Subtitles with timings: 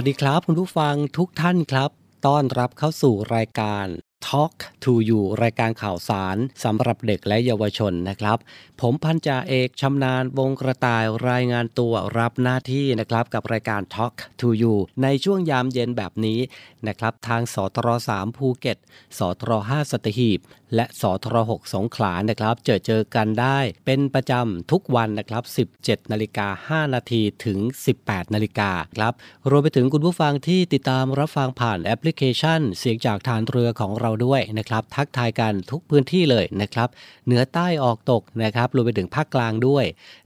[0.00, 1.90] วัสดีครับ คุณผู้ฟังทุกท่านครับ
[2.26, 3.86] ต้อนรับเข้าสู่รายการ
[4.28, 4.54] Talk
[4.84, 8.38] to You รายการข่าวสารสำหรับเด็กและเยาวชนนะครับ
[8.80, 16.40] ผมพันจ่าเอกชำนาญวงกระต่ายรายงานตัวรับหน้าที่นะครับ กับรายการ Talk to You ในช่วงยามเย็นแบบนี้
[16.86, 18.78] นะครับ ทางสทร3ภูเก็ต
[19.18, 20.40] สทร5สัตหีบ
[20.74, 25.42] และสทร6สงขลานะครับ เจอเจอกันได้เป็นประจำทุกวันนะครับ
[25.76, 27.58] 17นาฬิกา5นาทีถึง
[27.98, 29.12] 18นาฬิกาครับ
[29.50, 36.88] รวมไปถึงคุณผู้ฟังที่ติดตามรับฟังผ่านแอปพลิเคชัน เสียงจากทหารเรือของเราด้วยนะครับ ทักทายกันทุกพื้นที่เลยนะครับ
[37.26, 39.84] เหนือใต้ออกตกนะครับรวมไปถึงภาคกลางด้วย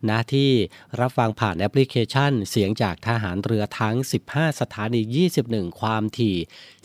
[0.08, 0.50] นะที่
[1.00, 3.94] รับฟังผ่านแอปพลิเคชัน เสียงจากทหารเรือทั้ง
[4.28, 5.00] 15 สถานี
[5.40, 6.36] 21 ความถี่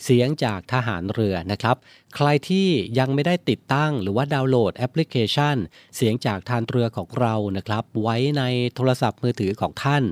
[0.04, 1.76] เสียงจากทหารเรือนะครับ
[2.16, 2.68] ใครที่
[2.98, 5.56] ยังไม่ได้ติดตั้งหรือว่าดาวน์โหลดแอปพลิเคชัน
[5.96, 8.42] เสียงจากทานเรือของเรานะครับ ไว้ใน
[8.74, 10.04] โทรศัพท์มือถือของท่าน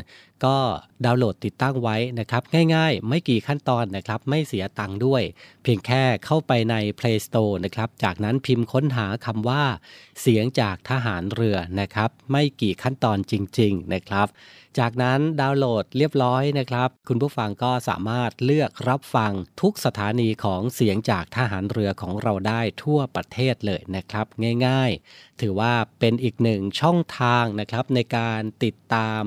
[0.44, 0.58] ก็
[1.04, 2.42] ดาวน์โหลดติดตั้งไว้นะครับ
[2.74, 5.22] ง่ายๆ ไม่กี่ขั้นตอนนะครับ ไม่เสียตังค์ด้วย
[5.62, 9.64] เพียงแค่เข้าไปใน Play Store นะครับ จากนั้นพิมพ์ค้นหาคำว่า
[10.20, 14.26] เสียงจากทหารเรือนะครับ ไม่กี่ขั้นตอนจริง ๆ นะครับ
[14.78, 24.26] จากนั้นดาวน์โหลดเรียบร้อยนะครับ คุณผู้ฟังก็สามารถเลือกรับฟังทุกสถานีของเสียงจากทหารเรือของเราได้ทั่วประเทศเลยนะครับ
[24.66, 29.22] ง่ายๆ ถือว่าเป็นอีกหนึ่งช่องทางนะครับในการติดตาม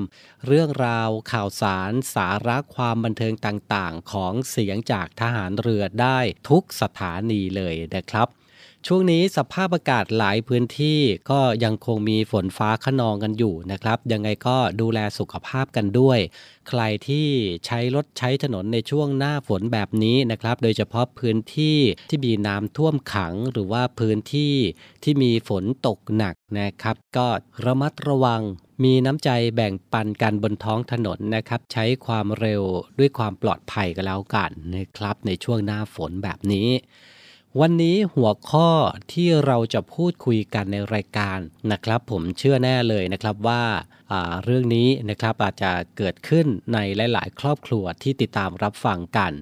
[0.46, 6.18] เรื่องราวข่าวสารสาระความบันเทิงต่างๆ ของเสียงจากทหารเรือได้
[6.48, 8.28] ทุกสถานีเลยนะครับ
[8.86, 10.98] ช่วงนี้สภาพอากาศหลายพื้นที่
[11.30, 16.18] ก็ยังคงมีฝนฟ้าขนองกันอยู่นะครับ ยังไงก็ดูแลสุขภาพกันด้วย
[16.68, 17.28] ใครที่
[17.66, 21.78] ใช้รถใช้ถนนในช่วงหน้าฝนแบบนี้นะครับ โดยเฉพาะพื้นที่
[22.10, 24.54] ที่มีน้ำท่วมขังหรือว่าพื้นที่
[25.02, 27.28] ที่มีฝนตกหนักนะครับ ก็
[27.64, 28.42] ระมัดระวัง
[28.84, 32.62] มีน้ำใจแบ่งปันกันบนท้องถนนนะครับ ใช้ความเร็ว
[32.98, 36.70] ด้วยความปลอดภัยกันแล้วกันนะครับ ในช่วงหน้าฝนแบบนี้
[37.58, 38.68] วันนี้หัวข้อ
[39.12, 41.38] ที่เราจะพูดคุยกันในรายการ
[41.72, 49.32] นะครับ ผมเชื่อแน่เลยนะครับว่าาเรื่องนี้นะครับอาจจะเกิดขึ้นในหลาย ๆ ครอบครัวที่ติดตามรับฟังกัน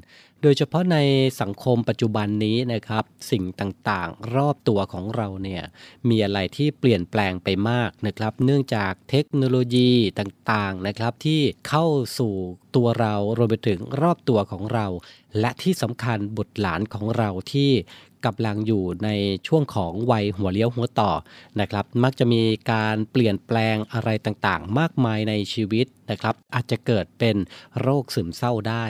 [0.43, 0.99] โดยเฉพาะใน
[1.41, 5.63] สังคมปัจจุบันนี้นะครับ สิ่งต่างๆ รอบตัวของเราเนี่ย
[6.09, 11.87] มีอะไรที่เปลี่ยนแปลงไปมากนะครับ เนื่องจากเทคโนโลยีต่างๆนะครับที่เข้า
[12.19, 12.35] สู่
[12.79, 14.87] ตัวเรารวมไปถึงรอบตัวของเรา
[15.41, 17.71] และที่สำคัญบุตรหลานของเราที่
[18.27, 19.09] กำลังอยู่ใน
[19.47, 21.13] ช่วงของวัยหัวเลี้ยวหัวต่อ
[21.61, 22.43] นะครับ มักจะมี
[22.73, 27.37] การเปลี่ยนแปลงอะไรต่างๆ มากมายในชีวิตนะครับ อาจจะเกิดเป็น
[27.81, 28.87] โรคซึมเศร้าได้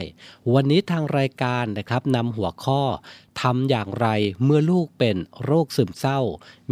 [0.54, 2.82] วันนี้ทางรายการนะครับนำหัวข้อ
[3.40, 4.08] ทำอย่างไร
[4.44, 6.20] เมื่อลูกเป็นโรคซึมเศร้า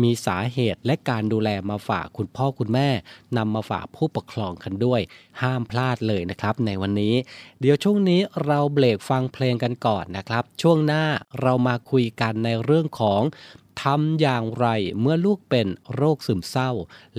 [0.02, 2.88] มีสาเหตุและการดูแลมาฝากคุณพ่อคุณแม่
[3.36, 5.00] นำมาฝากผู้ปกครองกันด้วย
[5.42, 7.14] ห้ามพลาดเลยนะครับ ในวันนี้
[7.60, 11.04] เดี๋ยวช่วงนี้เราเบรกฟังเพลงกันก่อนนะครับ ช่วงหน้า
[11.40, 13.22] เรามาคุยกันในเรื่องของ
[13.82, 14.66] ทำอย่างไร
[15.00, 16.70] เมื่อลูกเป็นโรคซึมเศร้า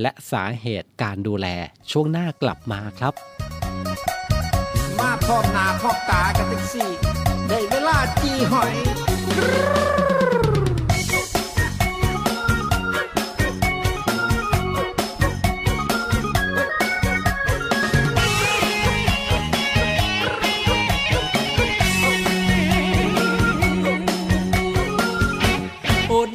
[0.02, 1.48] และสาเหตุการดูแล
[1.92, 3.14] ช่วงหน้ากลับมาครับ
[5.00, 6.90] มาพร้อมหน้าพร้อมตากันทั้งสี่
[7.50, 9.07] ได้เวลาจีหอย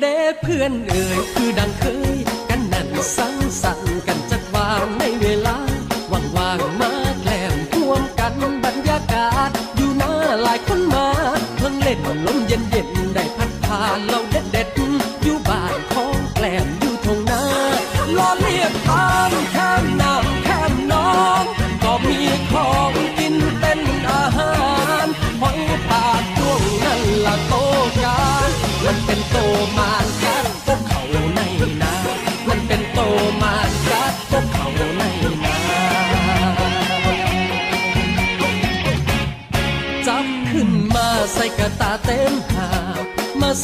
[0.00, 0.06] เด
[0.42, 1.84] เพื่อนเอ่ยคือดังเค
[2.16, 4.21] ย กันนั่นสังสรรค์กัน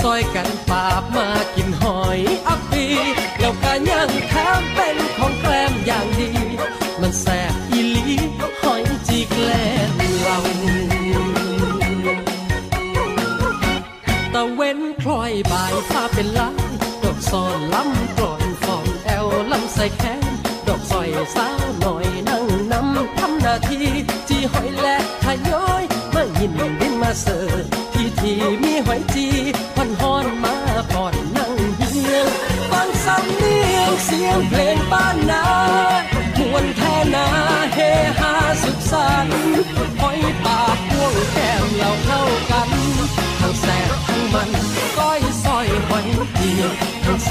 [0.00, 2.85] ซอยกันปาบมากินหอยอัปปี
[3.40, 6.30] แล้วก็ย่างแถมเป็นของแกล้มอย่างดี
[7.00, 7.26] มันแส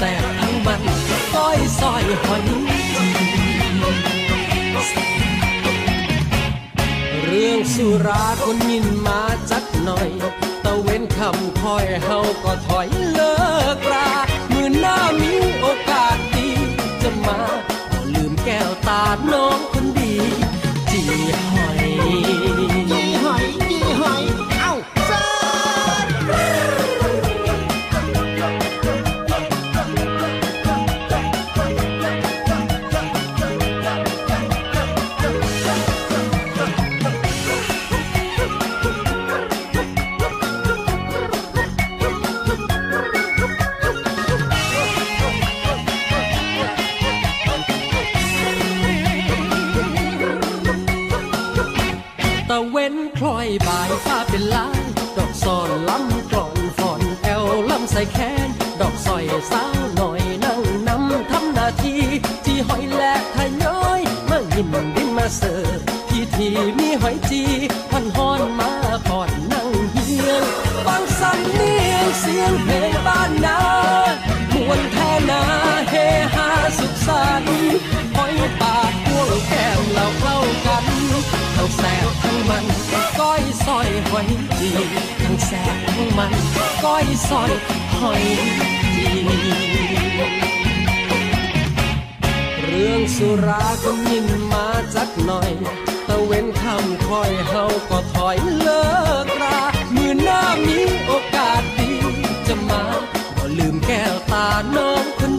[0.00, 0.82] สบทั้งมัน
[1.34, 2.42] ก้อยซอยหอย
[7.24, 10.08] เรื่องสุราคนยินมาจัดหน่อย
[10.64, 13.57] ตะเว้นคำคอยเฮาก็ถอยเลิก
[78.16, 80.36] หอยปากพวงแก้มเราเข้า
[80.66, 80.84] กัน
[81.56, 82.64] ทั้งแซ่บทั้งมัน
[83.20, 84.70] ก้อยซอยหอยจี
[85.22, 86.32] ทั้งแซ่บทั้งมัน
[86.84, 87.50] ก้อยซอย
[88.00, 88.22] หอย
[88.96, 89.10] จี
[92.62, 95.50] เรื่องสุราก็ยินมาจักหน่อย
[96.06, 98.84] ตะเว้นคำคอยเฮาก็ถอยเลิ
[99.24, 99.60] กรา
[99.94, 101.90] มือหน้ามีโอกาสดี
[102.46, 102.82] จะมา
[103.36, 104.46] ก็ลืมแก้วตา
[104.76, 105.32] น้องคน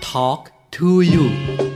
[0.00, 1.69] Talk to you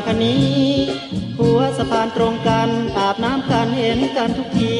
[0.00, 0.36] ฝั่งคณี
[1.38, 4.78] หัวสะพานตรงกันอาบน้ำกันเห็นกันทุกที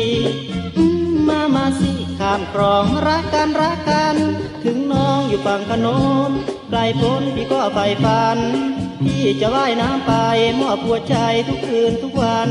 [0.77, 4.17] อืมมามาสิข้ามครองรักกันรักกัน
[4.65, 5.89] ถึงน้องอยู่ฝั่งขน
[6.29, 6.31] น
[6.71, 8.39] ไกลพ้นพี่ก็ใฝ่ฝัน
[9.05, 10.13] พี่จะว่ายน้ำไป
[10.61, 11.17] มอบหัวใจ
[11.49, 12.51] ทุกคืนทุกวัน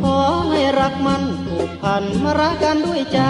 [0.00, 0.18] ขอ
[0.50, 3.20] ให้รักมันผูกพันมารักกันด้วยใจ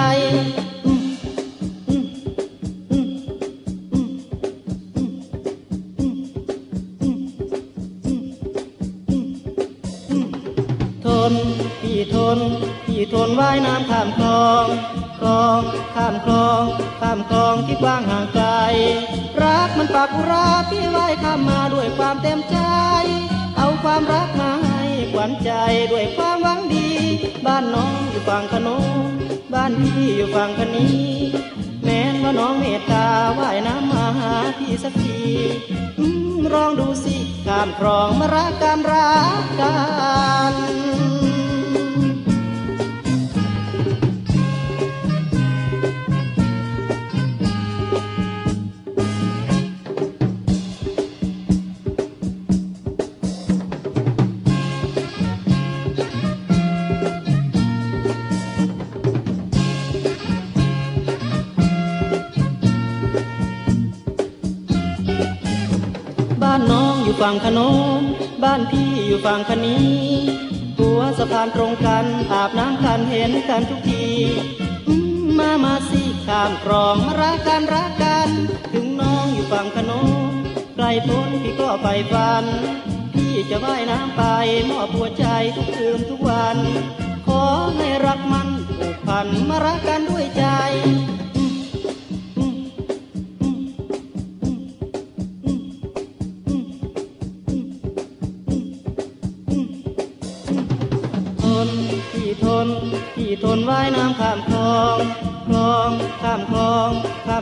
[15.95, 16.65] ข้ามคลอง
[17.01, 18.47] ข้ามคลองที่กว้างห่างไกล
[19.43, 22.59] รักมันปากุราพี่ว่ายข้ามมาด้วยความเต็มใจ
[23.57, 24.83] เอาความรักมาให้
[25.13, 25.51] ขวัญใจ
[25.93, 26.89] ด้วยความหวังดี
[27.47, 28.97] บ้านน้องอยู่ฝั่งขนง
[29.53, 30.89] บ้านพี่อยู่ฝั่งคณี
[31.83, 33.07] แม้นว่าน้องเมตตา
[33.39, 35.21] ว่ายน้ำมาหาพี่สักที
[35.99, 39.77] อืมลองดูสิข้ามคลองมารักกันรักกั
[40.53, 40.55] น
[67.23, 67.61] ฝั่งขน
[68.01, 68.03] น
[68.43, 69.79] บ้านพี่อยู่ฝั่งคณี
[70.79, 74.07] หัวสะพานตรงกัน อาบน้ำกันเห็นกันทุกที
[75.39, 78.29] มามาสิข้ามครองมารักกันรักกัน
[78.73, 79.93] ถึงน้องอยู่ฝั่งขน
[80.31, 80.33] น
[80.77, 82.45] ไกลพ้นพี่ก็ไปฝัน
[83.15, 84.23] พี่จะว่ายน้ำไป
[84.71, 85.27] มอบหัวใจ
[85.57, 86.59] ทุกคืนทุกวัน
[87.27, 87.43] ขอ
[87.77, 88.49] ให้รักมัน
[88.79, 90.45] ผูกพันมารักกันด้วยใจ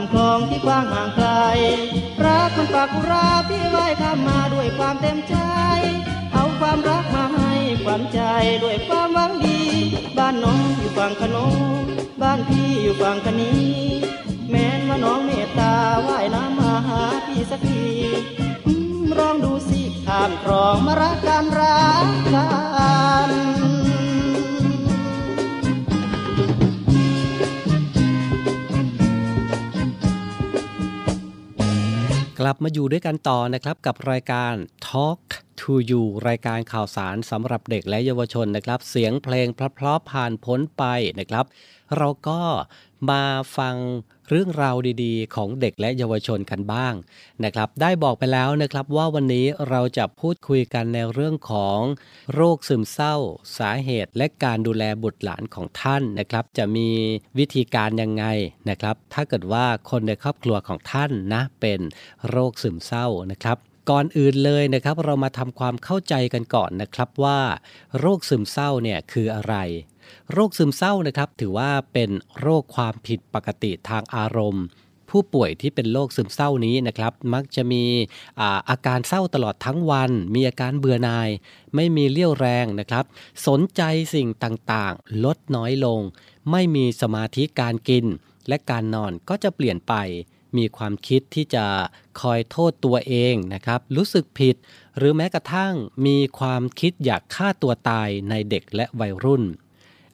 [0.01, 1.29] ามคลองที่กว้างห่างไกล
[2.25, 5.37] รักมันปากกุราพี่ว่ายข้ามมาด้วยความเต็มใจ
[6.33, 7.53] เอาความรักมาให้
[7.85, 8.21] ขวัญใจ
[8.65, 9.61] ด้วยความหวังดี
[10.19, 11.55] บ้านน้องอยู่ฝั่งขนง
[12.23, 13.53] บ้านพี่อยู่ฝั่งคณี
[14.51, 15.75] แม้นว่าน้องเมตตา
[16.07, 17.87] ว่ายน้ำมาหาพี่สักที
[18.67, 22.70] อืมลองดูสิข้ามคลองมารักกันรักกัน
[32.51, 34.53] ลับมาอยู่ด้วยกันต่อนะครับกับรายการ
[34.87, 35.21] Talk
[35.61, 40.85] to You รายการข่าวสารสำหรับเด็กและเยาวชนนะครับ เสียงเพลงเพราะๆผ่านพ้นไป
[41.19, 41.45] นะครับ
[41.97, 42.41] เราก็
[43.11, 43.23] มา
[43.57, 43.77] ฟัง
[44.29, 46.95] เรื่องราวดีๆ ของเด็กและเยาวชนกันบ้าง
[47.45, 51.79] นะครับ ได้บอกไปแล้วนะครับว่าวันนี้เราจะพูดคุยกันในเรื่องของ
[52.35, 53.17] โรคซึมเศร้า
[53.59, 56.89] สาเหตุและการดูแลบุตรหลานของท่านนะครับ จะมี
[57.39, 58.25] วิธีการยังไง
[58.69, 61.81] นะครับ ถ้าเกิดว่าคนในครอบครัวของท่านนะเป็น
[62.29, 63.59] โรคซึมเศร้านะครับ
[63.91, 67.41] ก่อนอื่นเลยนะครับ เรามาทำความเข้าใจกันก่อนนะครับว่า
[67.99, 69.55] โรคซึมเศร้าเนี่ยคืออะไร
[70.33, 74.65] โรคซึมเศร้านะครับ ถือว่าเป็นโรคความผิดปกติทางอารมณ์
[75.11, 77.85] ผู้ป่วยที่เป็นโรคซึมเศร้านี้นะครับ มักจะมี
[78.41, 81.29] อาอาการเศร้าตลอดทั้งวัน มีอาการเบื่อหน่าย
[81.75, 83.05] ไม่มีเรี่ยวแรงนะครับ
[83.47, 83.83] สนใจ
[84.15, 86.01] สิ่งต่างๆ ลดน้อยลง
[86.51, 88.05] ไม่มีสมาธิการกิน
[88.49, 89.95] และการนอนก็จะเปลี่ยนไป
[90.57, 91.67] มีความคิดที่จะ
[92.21, 94.57] คอยโทษตัวเองนะครับ รู้สึกผิด
[94.97, 95.75] หรือแม้กระทั่ง
[96.07, 99.45] มีความคิดอยากฆ่าตัวตายในเด็กและวัยรุ่น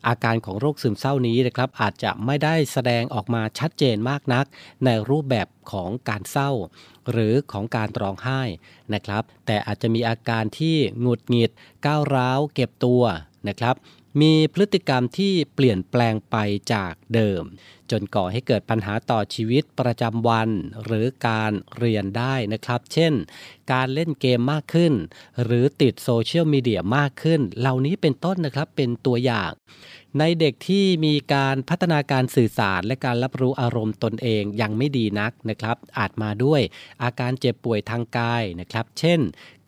[0.06, 4.46] อาการของโรคซึมเศร้านี้นะครับ อาจจะไม่ได้แสดงออกมาชัดเจนมากนัก
[4.84, 6.50] ในรูปแบบของการเศร้า
[7.10, 8.42] หรือของการร้องไห้
[8.94, 11.50] นะครับ แต่อาจจะมีอาการที่หงุดหงิด
[11.86, 13.02] ก้าวร้าว เก็บตัว
[13.48, 13.74] นะครับ
[14.20, 16.36] มีพฤติกรรมที่เปลี่ยนแปลงไป
[16.72, 17.42] จากเดิม
[17.90, 20.48] จนก่อให้เกิดปัญหาต่อชีวิตประจำวัน
[20.84, 23.12] หรือการเรียนได้นะครับ เช่น
[23.72, 24.92] การเล่นเกมมากขึ้น
[25.42, 29.52] หรือติดโซเชียลมีเดียมากขึ้น เหล่านี้เป็นต้นนะครับเป็นตัวอย่าง
[30.18, 36.60] ในเด็กที่มีการพัฒนาการสื่อสารและการรับรู้อารมณ์ตนเองยังไม่ดีนักนะครับ อาจมาด้วย
[37.02, 39.20] อาการเจ็บป่วยทางกายนะครับ เช่น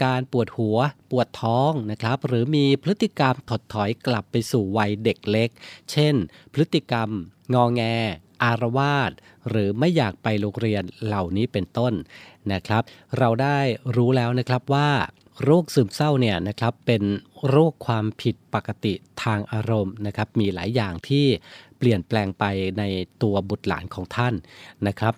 [0.05, 0.79] การปวดหัว
[1.11, 5.51] ปวดท้องนะครับ หรือมีพฤติกรรมถดถอยกลับไปสู่วัยเด็กเล็ก
[5.91, 6.15] เช่น
[6.53, 7.09] พฤติกรรม
[7.55, 7.83] งอแง
[8.43, 9.11] อารวาส
[9.49, 11.93] หรือไม่อยากไปโรงเรียนเหล่านี้เป็นต้น
[12.53, 12.83] นะครับ
[13.19, 13.59] เราได้
[13.97, 14.91] รู้แล้วนะครับว่า
[15.45, 17.03] โรคซึมเศร้าเนี่ยนะครับเป็น
[17.49, 21.27] โรคความผิดปกติทางอารมณ์นะครับมีหลายอย่างที่
[21.79, 22.45] เปลี่ยนแปลงไป
[22.79, 22.83] ใน
[23.23, 24.35] ตัวบุตรหลานของท่าน
[24.87, 25.15] นะครับ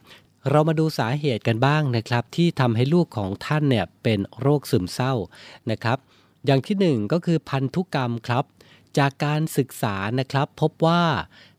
[0.51, 5.15] เรามาดูสาเหตุกันบ้างนะครับ ที่ทำให้ลูกของท่านเนี่ยเป็นโรคซึมเศร้า
[5.71, 5.99] นะครับ
[6.47, 8.45] อย่างที่หนึ่งก็คือพันธุกรรมครับ
[8.99, 11.03] จากการศึกษานะครับพบว่า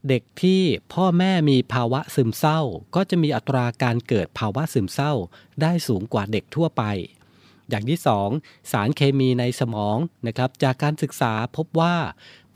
[0.07, 0.61] เด็กที่
[0.93, 2.59] พ่อแม่มีภาวะซึมเศร้า
[2.95, 5.13] ก็จะมีอัตราการเกิดภาวะซึมเศร้า
[5.61, 6.83] ได้สูงกว่าเด็กทั่วไป
[7.71, 7.99] อย่างที่
[8.33, 11.95] 2 สารเคมีในสมองนะครับจากการศึกษาพบว่า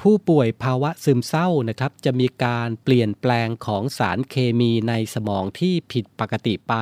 [0.02, 6.74] ผู้ป่วยภาวะซึมเศร้านะครับจะมีการเปลี่ยนแปลงของสารเคมีในสมองที่ผิดปกติไป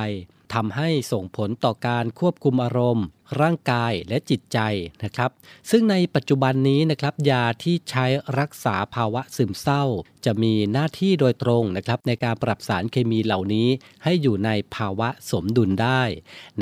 [0.54, 3.06] ทำให้ส่งผลต่อการควบคุมอารมณ์
[3.40, 4.58] ร่างกายและจิตใจ
[5.04, 5.30] นะครับ
[5.70, 8.06] ซึ่งในปัจจุบันนี้นะครับยาที่ใช้
[8.38, 9.84] รักษาภาวะซึมเศร้า
[10.24, 13.68] จะมีหน้าที่โดยตรงนะครับในการปรับสารเคมีเหล่านี้
[14.04, 16.02] ให้อยู่ในภาวะสมดุลได้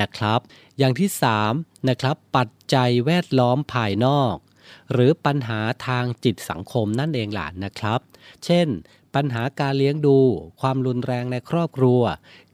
[0.00, 0.40] นะครับ
[0.78, 1.10] อย่างที่
[1.48, 4.34] 3นะครับปัจจัยแวดล้อมภายนอก
[4.92, 8.00] หรือปัญหาทางจิตสังคมนั่นเองหลานนะครับ
[8.44, 8.68] เช่น
[9.14, 10.18] ปัญหาการเลี้ยงดู
[10.60, 12.00] ความรุนแรงในครอบครัว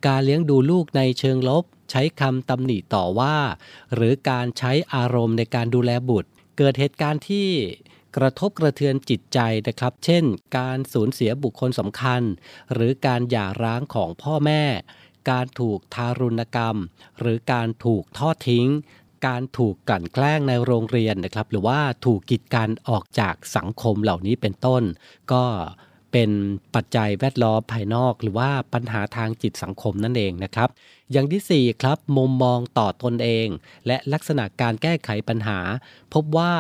[0.07, 3.37] การเลี้ยงดูลูกในเชิงลบ ใช้คำตำหนิต่อว่า
[3.95, 7.49] หรือการใช้อารมณ์ในการดูแลบุตร เกิดเหตุการณ์ที่
[8.17, 10.25] กระทบกระเทือนจิตใจนะครับ เช่น
[10.59, 12.23] การสูญเสียบุคคลสำคัญ
[12.73, 14.63] หรือการหย่าร้างของพ่อแม่
[15.31, 16.77] การถูกทารุณกรรม
[17.19, 18.69] หรือการถูกทอดทิ้ง
[19.27, 24.83] การถูกกลั่นแกล้งในโรงเรียนนะครับ หรือว่าถูกกีดกันออกจากสังคมเหล่านี้เป็นต้น
[25.33, 25.45] ก็
[26.21, 26.39] เป็น
[26.77, 30.69] ปัจจัยแวดล้อมภายนอก หรือว่าปัญหาทางจิตสังคมนั่นเองนะครับ
[31.13, 33.49] อย่างที่4ครับมุมมองต่อตนเอง
[33.87, 35.59] และลักษณะการแก้ไขปัญหา
[36.15, 36.53] พบว่า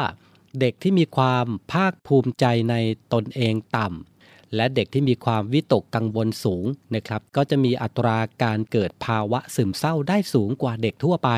[0.61, 2.75] เด็กที่มีความภาคภูมิใจใน
[3.13, 11.31] ตนเองต่ำและเด็กที่มีความวิตกกังวลสูงนะครับ ก็จะมีอัตราการเกิดภาวะซึมเศร้าได้สูงกว่าเด็กทั่วไป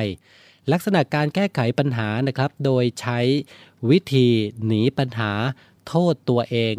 [0.73, 3.19] ลักษณะการแก้ไขปัญหานะครับ โดยใช้
[3.91, 4.29] วิธี
[4.67, 5.33] หนีปัญหา
[5.91, 6.75] โทษตัวเอง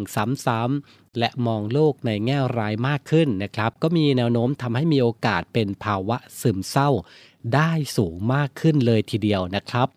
[0.46, 6.90] ซ้ำๆและมองโลกในแง่ร้ายมากขึ้นนะครับ ก็มีแนวโน้มทำให้มีโอกาสเป็นภาวะซึมเศร้า
[7.54, 9.88] ได้สูงมากขึ้นเลยทีเดียวนะครับ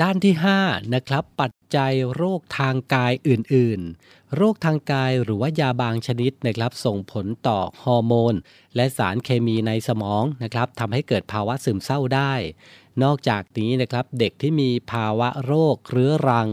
[0.00, 8.34] ด้านที่ 5 นะครับ ปัจจัยโรคทางกายอื่นๆ โรคทางกายหรือว่ายาบางชนิดนะครับ ส่งผลต่อฮอร์โมน
[8.76, 12.32] และสารเคมีในสมองนะครับทำให้เกิดภาวะซึมเศร้าได้
[13.02, 16.48] นอกจากนี้นะครับเด็กที่มีภาวะโรคเรื้อรัง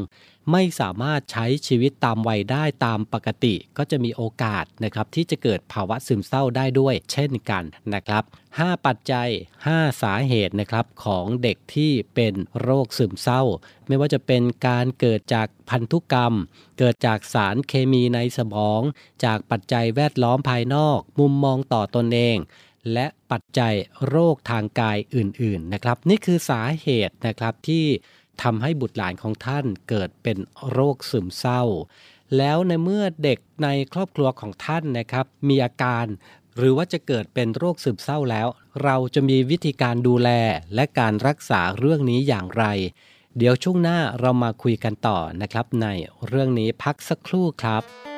[0.51, 8.23] ไม่สามารถใช้ชีวิตตามวัยได้ตามปกติ ก็จะมีโอกาสนะครับที่จะเกิดภาวะซึมเศร้าได้ด้วยเช่นกันนะครับ
[8.55, 9.29] 5 ปัจจัย
[9.65, 13.41] 5 สาเหตุนะครับของเด็กที่เป็นโรคซึมเศร้า
[13.87, 16.33] ไม่ว่าจะเป็นการเกิดจากพันธุกรรม
[16.79, 18.81] เกิดจากสารเคมีในสมอง
[19.25, 22.37] จากปัจจัยแวดล้อมภายนอก มุมมองต่อตนเอง
[22.93, 23.73] และปัจจัย
[24.07, 27.85] โรคทางกายอื่นๆนะครับ นี่คือสาเหตุนะครับที่
[28.43, 30.37] ทำให้บุตรหลานของท่านเกิดเป็น
[30.71, 31.63] โรคซึมเศร้า
[32.37, 36.05] แล้วในเมื่อเด็กในครอบครัวของท่านนะครับ มีอาการ
[36.57, 38.47] หรือว่าจะเกิดเป็นโรคซึมเศร้าแล้ว
[38.83, 40.29] เราจะมีวิธีการดูแล
[40.75, 42.65] และการรักษาเรื่องนี้อย่างไร
[43.37, 45.87] เดี๋ยวช่วงหน้าเรามาคุยกันต่อนะครับ ใน
[46.27, 48.12] เรื่องนี้พักสักครู่ครับ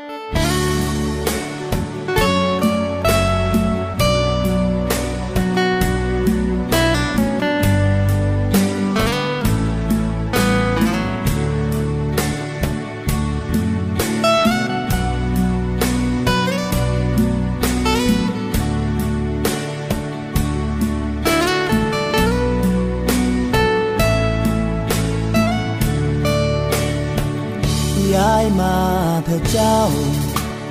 [29.36, 29.80] อเจ้า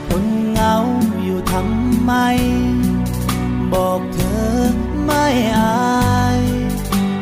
[0.09, 0.75] คนเหงา
[1.23, 2.13] อยู่ทำไม
[3.73, 4.55] บอกเธอ
[5.05, 5.27] ไม่
[5.59, 6.41] อาย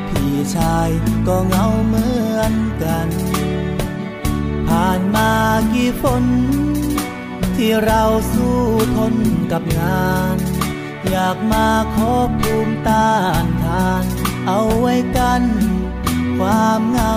[0.09, 0.91] พี่ชาย
[1.27, 3.09] ก็เหงาเหมือนกัน
[4.69, 5.31] ผ่านมา
[5.73, 6.25] กี่ฝน
[7.57, 8.03] ที่เรา
[8.33, 8.59] สู้
[8.97, 9.15] ทน
[9.53, 10.37] กับงาน
[11.11, 13.11] อยากมาขอภูมิต้า
[13.45, 14.05] นทาน
[14.47, 15.43] เอาไว้กัน
[16.39, 17.17] ความเหงา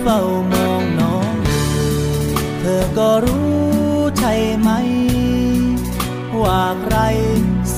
[0.00, 0.20] เฝ้า
[0.52, 0.65] มอง
[2.74, 4.70] อก็รู้ใช่ไหม
[6.42, 6.96] ว่าใคร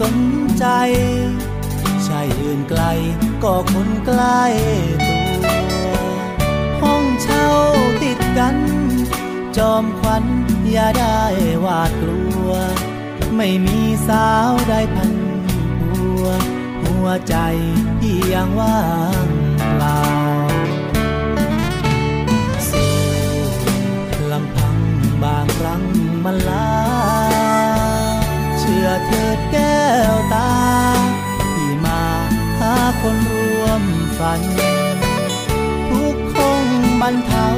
[0.01, 0.17] สน
[0.59, 0.67] ใจ
[2.05, 2.83] ใช่อื่นไกล
[3.43, 4.45] ก็คนใกล้
[5.07, 5.17] ตั
[5.85, 5.97] ว
[6.83, 7.47] ห้องเช่า
[8.03, 8.57] ติดกัน
[9.57, 10.25] จอมควัน
[10.71, 11.21] อย่าได้
[11.61, 12.51] หวาดกลัว
[13.37, 15.13] ไม่มีสาวได้พัน
[15.81, 16.27] หัว
[16.83, 17.37] หัวใจ
[18.01, 18.81] ที่ยังว่า
[19.25, 19.38] ง
[25.59, 25.83] ครั้ง
[26.25, 26.71] มันลา
[28.59, 29.83] เชื่อเถิดแก้
[30.15, 30.53] วตา
[31.55, 32.03] ที่มา
[32.61, 33.83] หาคนร่วม
[34.19, 34.41] ฝัน
[35.91, 36.65] ทุกคง
[37.01, 37.49] บรรเทา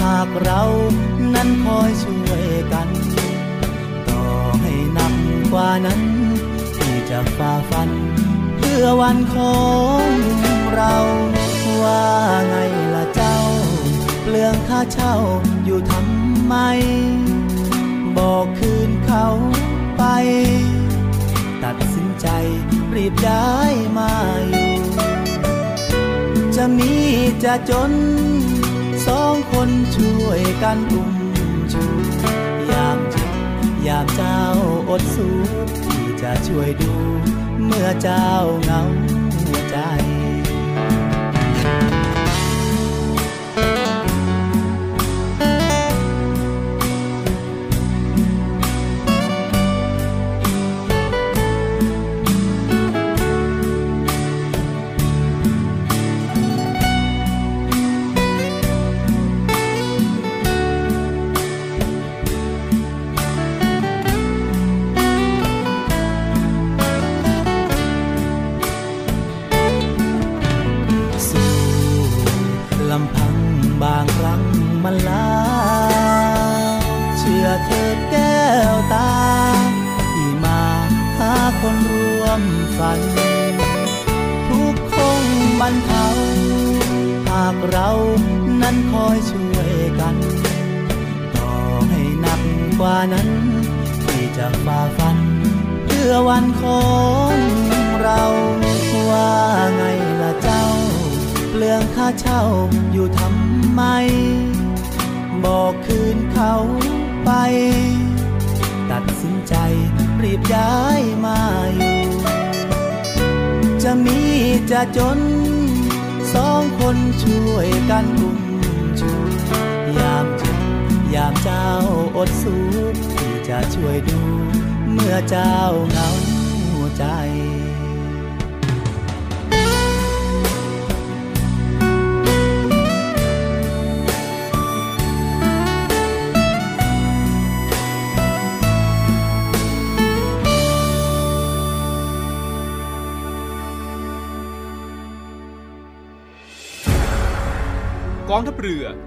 [0.00, 0.62] หากเรา
[1.34, 2.88] นั้นคอยช่วยกัน
[4.08, 4.24] ต่อ
[4.60, 5.14] ให้หนัก
[5.52, 6.00] กว่านั้น
[6.76, 7.90] ที่จะฝ่าฟัน
[8.56, 9.60] เพื่อวันขอ
[10.04, 10.06] ง
[10.74, 10.94] เรา
[11.82, 12.04] ว่า
[12.48, 12.56] ไง
[12.94, 13.36] ล่ะเจ้า
[14.22, 15.14] เปลืองค่าเช่า
[15.64, 16.19] อยู่ทำ
[16.52, 16.58] ไม
[18.18, 19.26] บอกคืนเขา
[19.98, 20.02] ไป
[21.62, 22.26] ตัดสินใจ
[22.94, 24.12] รีบย้ายมา
[24.48, 24.72] อยู่
[26.56, 26.94] จะมี
[27.44, 27.92] จะจน
[29.06, 31.12] สองคนช่วยกันอุ้ม
[31.72, 31.84] ชู
[32.70, 33.32] ยามเจ็บ
[33.86, 34.38] ยามเจ้า
[34.90, 35.36] อดสู้
[35.84, 36.94] ที่จะช่วยดู
[37.64, 38.28] เมื่อเจ้า
[38.64, 38.82] เหงา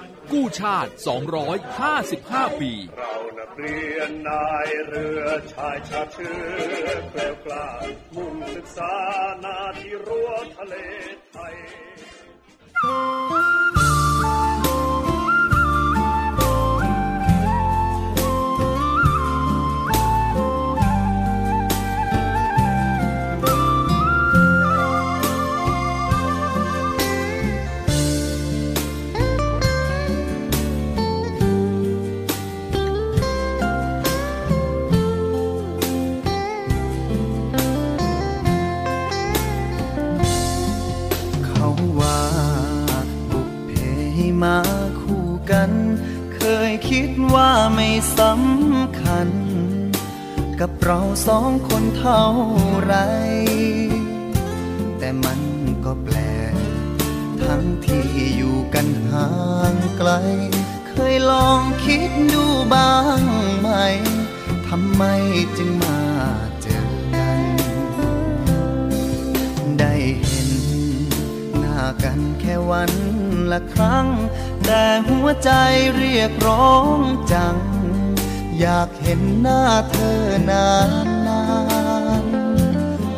[0.31, 0.91] กู้ชาติ
[1.75, 7.67] 255 ปี เรานักเรียนนายเรือชายชาเชื้อเกล้ากล้า
[8.15, 8.93] มุ่งศึกษา
[9.43, 10.75] นาที่รั้วทะเล
[11.31, 11.55] ไทย
[44.43, 44.57] มา
[45.01, 45.71] คู่กัน
[46.35, 49.29] เคยคิดว่าไม่สำคัญ
[50.59, 52.25] กับเราสองคนเท่า
[52.83, 52.95] ไร
[54.97, 55.41] แต่มัน
[55.85, 56.17] ก็แปล
[56.53, 56.55] ก
[57.43, 58.05] ทั้งที่
[58.37, 59.29] อยู่กันห่า
[59.73, 60.11] งไกล
[60.89, 63.21] เคยลองคิดดูบ้าง
[63.59, 63.69] ไหม
[64.67, 65.03] ทำไม
[65.57, 66.01] จึงมา
[66.61, 66.81] เจอ
[67.15, 67.41] กัน
[69.79, 69.93] ได้
[70.25, 70.51] เห็น
[71.59, 72.91] หน้ากันแค่วัน
[73.51, 74.07] ละครั้ง
[74.65, 75.51] แต่หัวใจ
[75.95, 76.99] เรียกร้อง
[77.31, 77.57] จัง
[78.59, 80.69] อยากเห็นหน้าเธอนา
[81.05, 81.43] นนา
[82.23, 82.25] น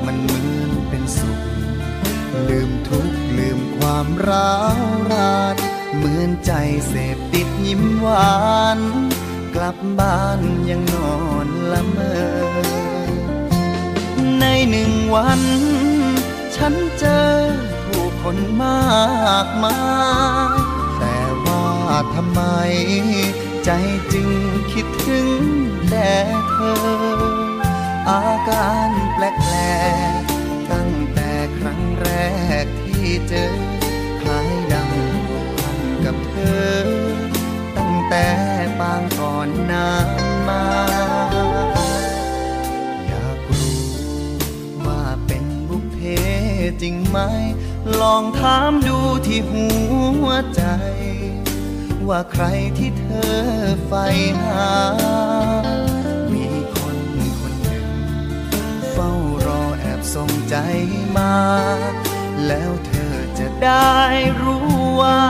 [0.06, 1.40] มันเหมือนเป็นสุข
[2.48, 5.56] ลืมทุกข์ลืมความร้าวราน
[5.96, 6.52] เหมือนใจ
[6.88, 8.44] เสพติดยิ้มหวา
[8.78, 8.80] น
[9.56, 13.24] กลับบ้านยังนอนละเมอ
[14.40, 15.42] ในหนึ่งวัน
[16.56, 17.28] ฉันเจอ
[17.86, 19.78] ผู้คนมากมา
[20.60, 20.62] ย
[22.15, 22.41] ทำไม
[23.65, 23.69] ใจ
[24.13, 24.30] จึง
[24.74, 25.41] คิดถึง
[25.89, 26.12] แต่
[26.52, 26.84] เธอ
[28.10, 29.19] อาการแป
[29.52, 29.58] ล
[30.19, 32.10] กๆตั้งแต่ครั้งแร
[32.63, 33.48] กที่เจอ
[34.22, 34.91] คล้ายดัง
[35.28, 36.74] ผูกพันกับเธอ
[37.78, 38.28] ตั้งแต่
[38.80, 40.10] ปางก่อนนาน
[40.48, 40.65] มา
[43.08, 43.84] อยากรู้
[44.86, 45.98] ว่าเป็นบุพเพ
[46.82, 47.17] จริงไหม
[48.02, 49.65] ลองถามดูที่หั
[50.26, 50.63] วใจ
[52.10, 52.46] ว่าใคร
[52.78, 53.36] ที่เธอ
[53.86, 54.06] ใฝ่
[54.44, 54.74] หา
[56.34, 56.98] มีคน
[57.39, 57.88] คนหนึ่ง
[58.92, 59.12] เฝ้า
[59.46, 60.56] รอแอบส่งใจ
[61.18, 61.36] มา
[62.48, 63.94] แล้วเธอจะได้
[64.42, 64.68] รู้
[65.02, 65.22] ว่า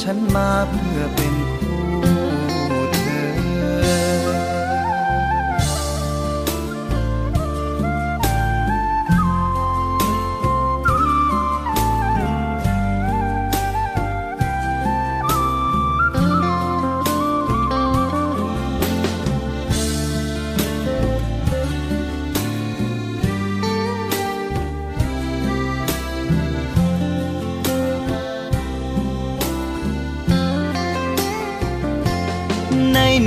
[0.00, 1.35] ฉันมาเพื่อเป็น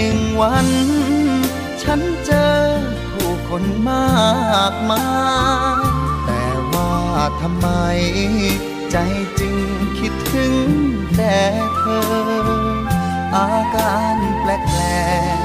[0.09, 0.67] นหนึ่งวัน
[1.83, 2.59] ฉันเจอ
[3.11, 5.05] ผู้คนมากมา
[5.81, 5.83] ย
[6.25, 6.93] แต่ว่า
[7.41, 7.67] ทำไม
[8.91, 8.97] ใจ
[9.39, 9.57] จึง
[9.99, 10.67] คิดถึง
[11.15, 11.37] แต่
[11.77, 12.09] เธอ
[13.35, 14.83] อาการแปล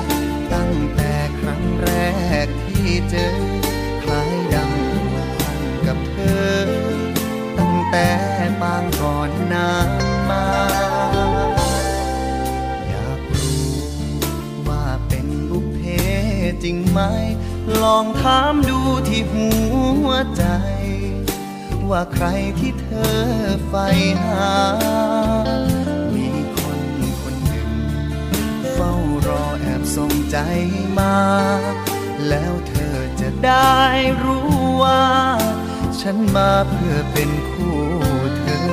[0.00, 1.90] กๆตั้งแต่ครั้งแร
[2.44, 3.31] กที่เจอ
[4.03, 4.72] คล้ายดัง
[5.14, 6.16] กพันกับเธ
[6.48, 6.55] อ
[7.59, 8.09] ตั้งแต่
[8.61, 9.31] ปางก่อน
[16.64, 17.00] จริงไหม
[17.83, 19.48] ลองถามดูที่หั
[20.07, 20.44] วใจ
[21.90, 22.27] ว่าใคร
[22.59, 23.18] ที่เธอ
[23.69, 23.87] ใฝ่
[24.25, 24.54] หา
[26.15, 26.81] มีคน
[27.21, 27.71] คนหนึ่ง
[28.73, 28.92] เฝ้า
[29.27, 30.38] รอแอบส่งใจ
[30.98, 31.19] มา
[32.29, 33.79] แล้วเธอจะได้
[34.25, 34.50] รู้
[34.83, 35.04] ว่า
[36.00, 37.81] ฉันมาเพื่อเป็นคู่
[38.38, 38.67] เธอ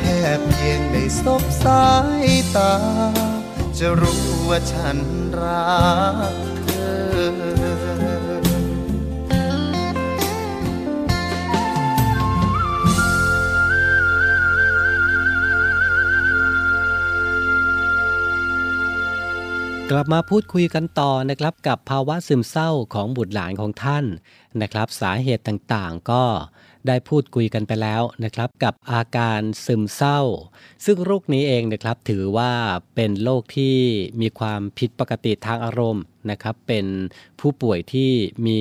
[0.00, 1.86] แค่เพียงได้สบสา
[2.24, 2.74] ยตา
[3.78, 4.98] จะรู้ว่าฉัน
[5.40, 5.74] รั
[6.30, 6.53] ก
[19.98, 24.04] ลับมาพูดคุยกันต่อนะครับกับภาวะซึมเศร้าของบุตรหลานของท่าน
[24.62, 26.24] นะครับ สาเหตุต่างๆ ก็
[26.86, 30.20] ได้พูดคุยกันไปแล้วนะครับ กับอาการซึมเศร้า
[30.84, 32.52] ซึ่งโรคนี้เองนะครับถือว่า
[32.94, 33.76] เป็นโรคที่
[34.20, 36.86] มีความผิดปกติทางอารมณ์นะครับ เป็น
[37.40, 38.12] ผู้ป่วยที่
[38.46, 38.60] มี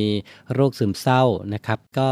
[0.53, 1.23] โรคซึมเศร้า
[1.53, 2.11] นะครับ ก็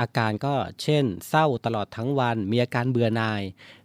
[0.00, 3.42] อาการก็เช่น เศร้าตลอดทั้งวัน มีอาการเบื่อหน่าย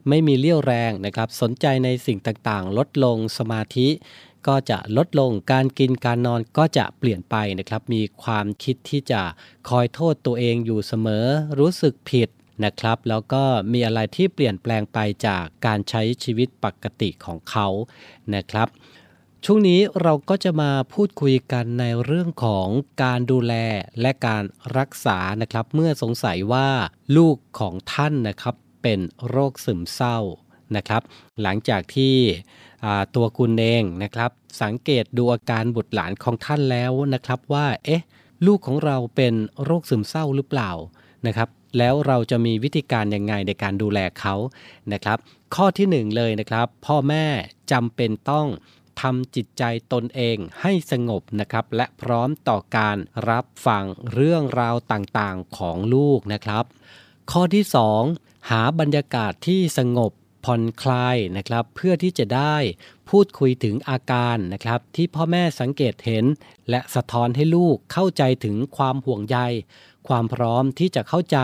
[0.09, 3.87] ไม่มีเลี่ยวแรงนะครับ สนใจในสิ่งต่างๆ ลดลงสมาธิ
[4.47, 9.21] ก็จะลดลงการกินการนอนก็จะเปลี่ยนไปนะครับ มีความคิดที่จะ
[9.69, 11.25] คอยโทษตัวเองอยู่เสมอ
[11.59, 12.29] รู้สึกผิด
[12.65, 13.43] นะครับ แล้วก็
[13.73, 17.67] มีอะไรที่เปลี่ยนแปลงไปจากการใช้ชีวิตปกติของเขา
[18.35, 18.67] นะครับ
[19.45, 22.67] ช่วงนี้เราก็จะมาพูดคุยกันในเรื่องของ
[23.03, 23.53] การดูแล
[24.01, 24.43] และการ
[24.77, 26.69] รักษานะครับ เมื่อสงสัยว่า
[27.17, 30.17] ลูกของท่านนะครับเป็นโรคซึมเศร้า
[30.75, 31.01] นะครับ
[31.41, 32.15] หลังจากที่
[33.15, 34.31] ตัวคุณเองนะครับ
[34.61, 38.01] สังเกตดูอาการบุตรหลานของท่านแล้วนะครับว่าเอ๊ะ
[38.45, 39.33] ลูกของเราเป็น
[39.63, 40.71] โรคซึมเศร้าหรือเปล่า
[41.25, 44.35] นะครับ แล้วเราจะมีวิธีการยังไงในการดูแลเขา
[44.93, 45.17] นะครับ
[45.55, 47.25] ข้อที่หนึ่งเลยนะครับ พ่อแม่
[47.71, 48.47] จำเป็นต้อง
[49.01, 49.63] ทำจิตใจ
[49.93, 52.97] ตนเองให้สงบนะครับ และพร้อมต่อการ
[53.29, 53.83] รับฟัง
[54.13, 56.63] เรื่องราวต่างๆของลูกนะครับ
[57.31, 57.63] ข้อที่
[58.07, 60.11] 2 หาบรรยากาศที่สงบ
[60.45, 62.55] ผ่อนคลายนะครับ เพื่อที่จะได้
[63.09, 66.25] พูดคุยถึงอาการนะครับ ที่พ่อแม่สังเกตเห็น
[66.69, 69.37] และสะท้อนให้ลูกเข้าใจถึงความห่วงใย
[70.07, 71.37] ความพร้อมที่จะเข้าใจ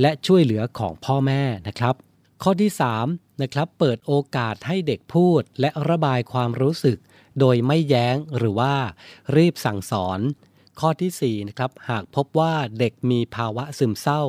[0.00, 1.94] และช่วยเหลือของพ่อแม่นะครับ
[2.42, 2.70] ข้อที่
[3.04, 6.98] 3นะครับเปิดโอกาสให้เด็กพูดและระบายความรู้สึก
[7.40, 8.74] โดยไม่แย้งหรือว่า
[9.36, 10.20] รีบสั่งสอน
[10.80, 14.22] ข้อที่4นะครับหากพบว่าเด็กมีภาวะซึมเศร้า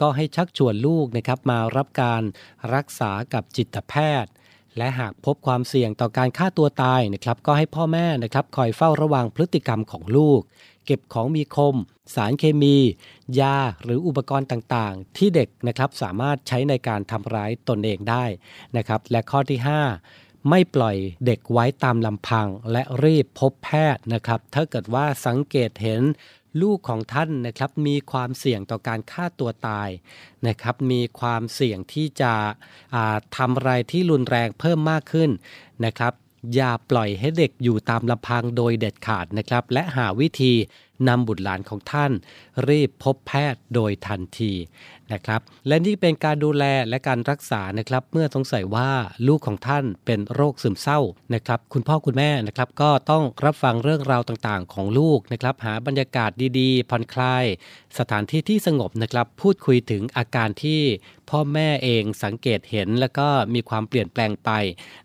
[0.00, 2.22] ก็ให้ชักชวนลูกนะครับมารับการ
[2.74, 4.32] รักษากับจิตแพทย์
[4.76, 10.40] และหากพบความเสี่ยงต่อการฆ่าตัวตายนะครับก็ให้พ่อแม่นะครับคอยเฝ้าระวังพฤติกรรมของลูก
[10.86, 11.76] เก็บของมีคม
[12.14, 12.76] สารเคมี
[13.40, 18.24] ยาหรืออุปกรณ์ต่างๆ ที่เด็กนะครับสามารถใช้ในการทำร้ายตนเองได้
[18.76, 26.02] นะครับและข้อที่ 5 ไม่ปล่อยเด็กไว้ตามลำพังและรีบพบแพทย์นะครับ ถ้าเกิดว่าสังเกตเห็น
[26.62, 29.88] ลูกของท่านนะครับมีความเสี่ยงต่อการฆ่าตัวตาย
[30.46, 32.32] นะครับมีความเสี่ยงที่จะ
[33.36, 35.30] ทำอะไรที่รุนแรงเพิ่มมากขึ้น
[35.84, 36.12] นะครับ
[36.54, 40.52] อย่าปล่อยให้เด็กอยู่ตามลำพังโดยเด็ดขาดนะครับ และหาวิธี
[41.08, 42.12] นำบุตรหลานของท่าน
[42.68, 44.52] รีบพบแพทย์โดยทันที
[45.12, 48.90] นะครับ และนี่เป็นการดูแลและการรักษานะครับ เมื่อสงสัยว่า
[49.28, 51.00] ลูกของท่านเป็นโรคซึมเศร้า
[51.34, 57.44] นะครับ คุณพ่อคุณแม่นะครับก็ต้องรับฟังเรื่องราวต่างๆ ของลูกนะครับ หาบรรยากาศดีๆผ่อนคลาย
[57.98, 60.80] สถานที่ที่สงบนะครับ พูดคุยถึงอาการที่
[61.30, 64.50] พ่อแม่เองสังเกตเห็นแล้วก็มีความเปลี่ยนแปลงไป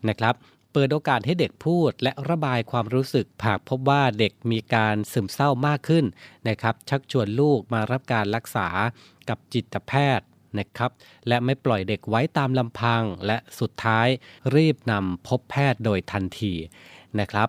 [0.09, 0.35] นะครับ
[0.73, 6.05] เปิดโอกาสให้เด็กพูดและระบายความรู้สึกหากพบว่าเด็กมีการซึมเศร้ามากขึ้น
[6.47, 8.67] นะครับ ชักชวนลูกมารับการรักษา
[9.29, 10.27] กับจิตแพทย์
[10.59, 10.91] นะครับ
[11.27, 14.07] และไม่ปล่อยเด็กไว้ตามลำพัง และสุดท้าย
[14.55, 16.53] รีบนำพบแพทย์โดยทันที
[17.19, 17.47] นะครับ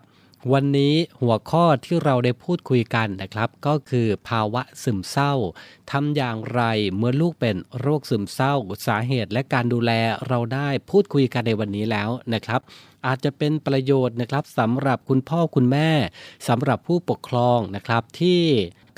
[0.52, 5.32] วันนี้หัวข้อที่เราได้พูดคุยกันนะครับ ก็คือภาวะซึมเศร้า
[5.90, 6.62] ทำอย่างไร
[6.96, 8.54] เมื่อลูกเป็นโรคซึมเศร้า
[8.86, 9.92] สาเหตุและการดูแล
[10.28, 12.60] เราได้พูดคุยกันในวันนี้แล้วนะครับ
[13.06, 15.90] อาจจะเป็นประโยชน์นะครับสำหรับคุณพ่อคุณแม่
[16.48, 18.42] สำหรับผู้ปกครองนะครับที่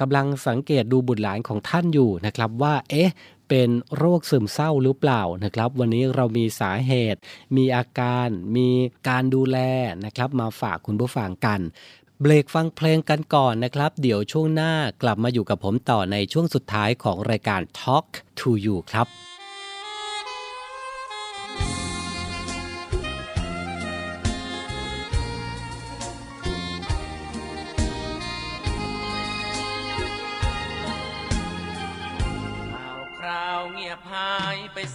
[0.01, 3.11] กำลังสังเกตดูบุตรหลานของท่านอยู่นะครับว่าเอ๊ะ
[3.55, 7.21] เป็นโรคซึมเศร้าหรือเปล่านะครับ วันนี้เรามีสาเหตุ
[7.57, 8.69] มีอาการ มี
[9.09, 9.59] การดูแล
[10.05, 11.61] นะครับ มาฝากคุณผู้ฟังกัน
[12.21, 14.73] เบรกฟังเพลงกันก่อนนะครับ เดี๋ยวช่วงหน้า
[15.03, 18.07] กลับมาอยู่กับผมต่อในช่วงสุดท้ายของรายการ Talk
[18.39, 19.07] to You ครับ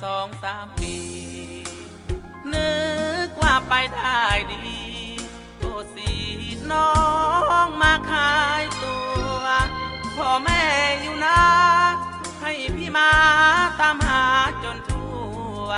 [0.03, 0.97] สองสามปี
[2.53, 2.71] นึ
[3.27, 4.21] กว่าไปได้
[4.51, 4.79] ดี
[5.57, 6.11] โทษสี
[6.71, 6.91] น้อ
[7.65, 8.97] งมาขายตั
[9.39, 9.43] ว
[10.15, 10.63] พ่อแม่
[11.01, 11.41] อยู่นะ
[12.41, 13.11] ให้พี่มา
[13.79, 14.25] ตามหา
[14.63, 15.15] จนทั่
[15.65, 15.69] ว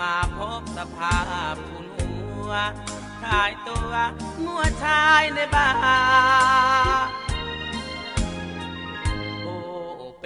[0.00, 1.18] มาพบสภา
[1.54, 2.12] พคุณหั
[2.48, 2.52] ว
[3.22, 3.92] ขายตัว
[4.44, 5.70] มัวชายในบ้า
[6.93, 6.93] น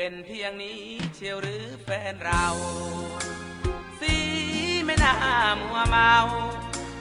[0.01, 0.83] เป็นเพียงนี้
[1.15, 2.47] เชียวหรือแฟนเรา
[4.01, 4.17] สี
[4.85, 5.15] ไม่น่า
[5.61, 6.15] มัวเมา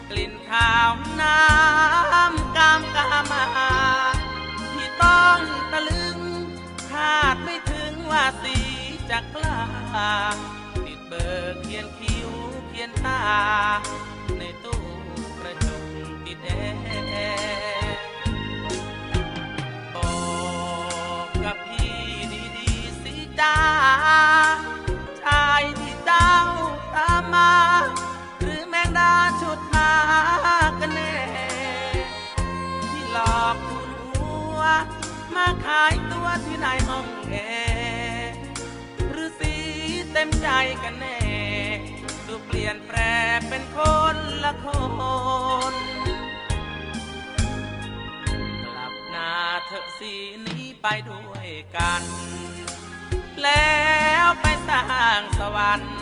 [0.10, 0.92] กลิ่นขาว
[1.22, 3.46] น้ำกามกามา
[4.74, 5.40] ที่ต้อง
[5.72, 6.20] ตะลึง
[6.92, 8.58] คาดไม่ถึงว่าสี
[9.10, 9.62] จะกล้า
[10.86, 12.30] ติดเบอร์เขียนคิ้ว
[12.68, 13.22] เขียนตา
[14.38, 14.82] ในตู้
[15.40, 15.84] กระจก
[16.26, 16.50] ติดแอ
[17.74, 17.77] ร์
[23.40, 23.58] จ้า
[25.22, 26.34] ชายที่เจ้า
[26.96, 27.54] ตามมา
[28.40, 29.92] หรือแมงดาชุดมา
[30.80, 31.16] กันแน่
[32.92, 34.62] ที่หลอกคุณหัว
[35.36, 37.36] มาขายตัวที่ไหนห้องแอ
[39.12, 39.54] หรือสี
[40.12, 40.48] เต็มใจ
[40.84, 41.20] กันแน่
[42.28, 42.98] ดูเปลี่ยนแปล
[43.50, 43.80] เป็นค
[44.16, 44.68] นละค
[45.74, 45.76] น
[48.66, 49.32] กลับหน้า
[49.66, 50.14] เถอะสี
[50.46, 52.04] นี้ไปด้วยกัน
[53.44, 53.76] แล้
[54.26, 54.84] วไปสร้า
[55.20, 55.94] งสวรรค์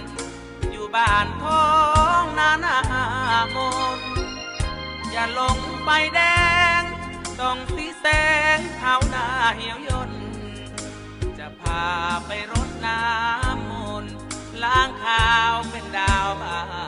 [0.71, 1.65] อยู่บ้านท้อ
[2.21, 2.77] งนานา
[3.55, 3.57] ม
[3.97, 3.99] น
[5.11, 6.21] อย่าลงไปแด
[6.79, 6.81] ง
[7.39, 8.05] ต้องสีแส
[8.57, 10.11] งเท้าหน้าเหี่ยวยน
[11.37, 11.85] จะพา
[12.25, 13.73] ไปรดน้ำม
[14.03, 14.13] นต์
[14.63, 16.84] ล้างขาวเป็นดาวบ้า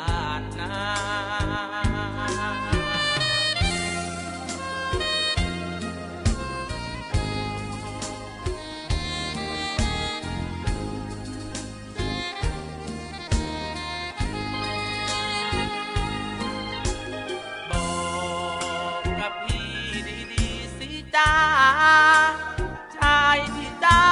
[22.98, 24.10] ชายที่เจ้า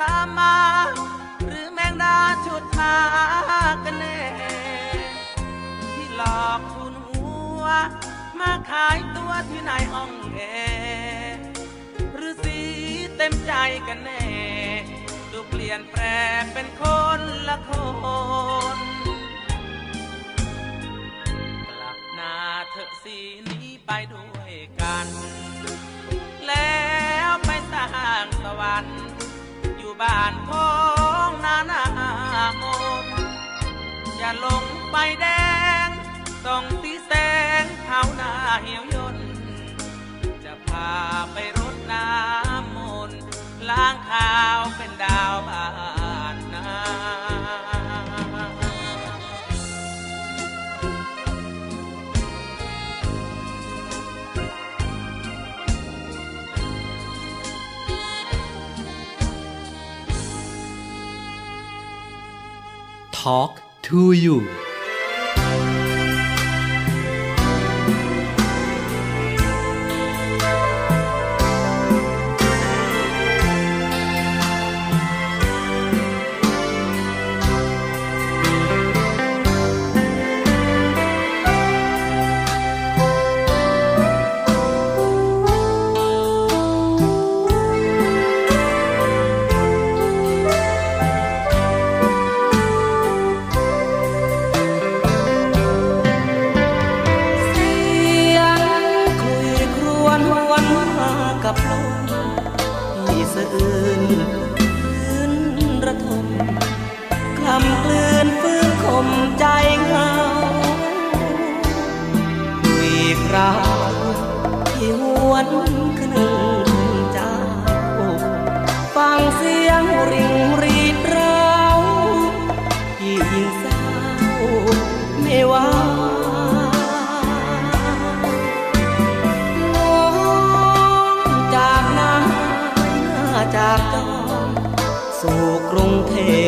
[0.00, 0.56] ตามมา
[1.46, 2.96] หรือแมงดาชุดมา
[3.84, 4.20] กันแน่
[5.94, 7.26] ที่หลอกทุนหั
[7.60, 7.64] ว
[8.40, 10.38] มาขายตัวที่ไหนห้องแอ
[12.14, 12.58] หรือสี
[13.16, 13.52] เต็มใจ
[13.86, 14.24] กันแน่
[15.32, 16.02] ดูเปลี่ยนแปล
[16.40, 16.82] งเป็นค
[17.18, 17.70] นละค
[18.25, 18.25] น
[34.26, 35.26] อย่าลงไปแด
[35.86, 35.88] ง
[36.44, 37.12] ส่องสีแส
[37.62, 39.16] งเท้าหน้าเหี่ยวยน
[40.44, 40.90] จะพา
[41.32, 43.20] ไปรดน้ำมนต์
[43.68, 45.66] ล้างขาวเป็นดาวบา
[46.34, 46.68] นนา
[63.18, 63.55] Talk
[63.86, 64.65] to you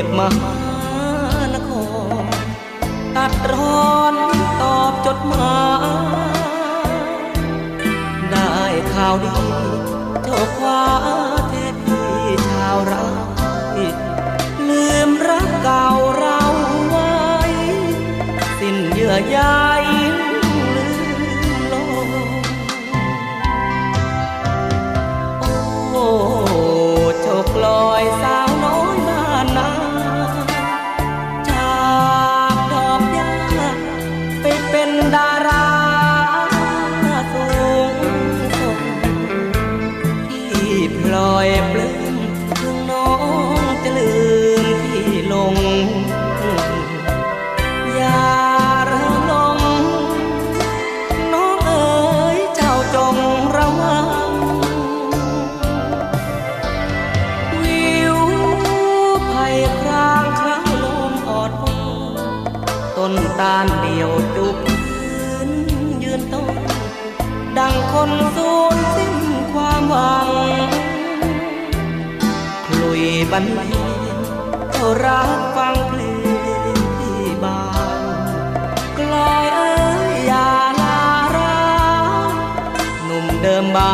[0.02, 0.58] พมหา
[1.54, 1.70] นค
[2.22, 2.24] ร
[3.16, 4.14] ตัดร้อน
[4.60, 5.62] ตอบจดหมา
[6.28, 6.30] ย
[8.30, 8.58] ได้
[8.92, 9.36] ข่าวดี
[10.24, 10.84] เจ้าคว้า
[11.48, 12.00] เทพี
[12.48, 13.08] ชาวไร้
[14.68, 16.40] ลืมรักเก่าเรา
[16.88, 17.18] ไว้
[18.58, 19.38] สิ้นเยื่อใย
[75.08, 76.00] รักฟังเพล
[76.72, 77.62] งที่บา
[77.98, 78.02] ง
[78.98, 79.72] กลอยเอ้
[80.10, 80.48] ยอย่า
[80.80, 81.00] ลา
[81.36, 81.58] ร้า
[83.04, 83.90] หนุ่มเดิมบา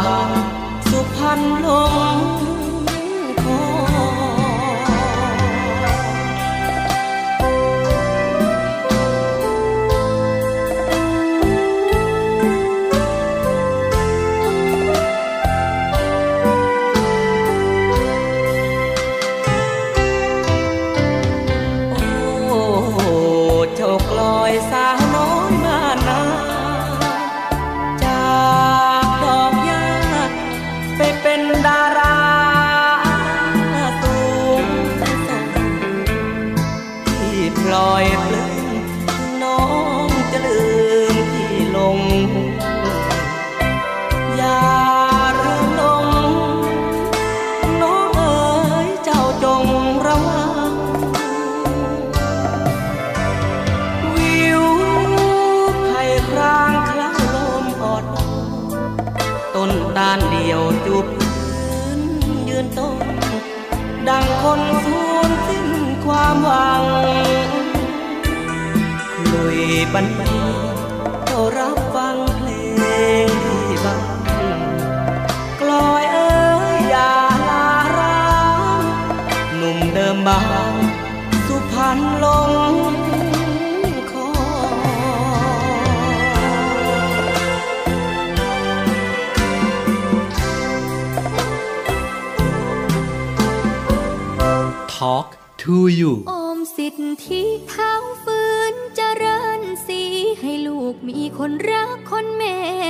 [95.85, 97.93] to you โอมสิทธิเท้า
[98.25, 100.03] ฟื้นเจริญสี
[100.41, 102.43] ให้ลูกมีคนรักคนเม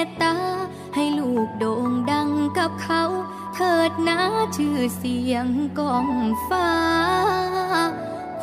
[0.05, 0.36] ตตา
[0.95, 3.05] ให้ลูกโด่งดังกับเขา
[3.55, 4.20] เถิดนะ
[4.57, 5.47] ชื่อเสียง
[5.78, 6.09] กอง
[6.49, 6.72] ฟ้า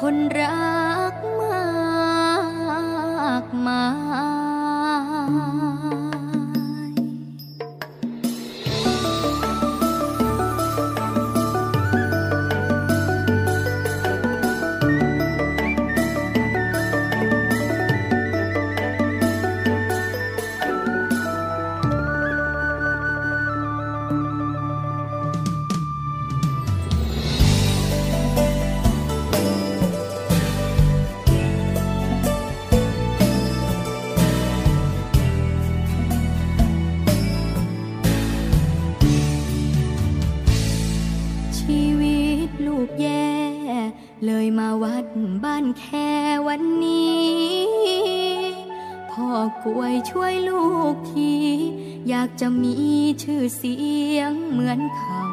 [0.02, 1.70] คนรักมา
[3.44, 4.01] กมาย
[41.62, 43.32] ชีวิตลูกแย่
[44.26, 45.06] เลยมาวัด
[45.44, 46.10] บ้านแค่
[46.48, 47.42] วันนี้
[49.12, 49.30] พ่อ
[49.64, 51.34] กลวยช่วยลูกที
[52.10, 52.76] อยากจะมี
[53.24, 53.78] ชื่อเสี
[54.18, 55.24] ยงเหมือนเขา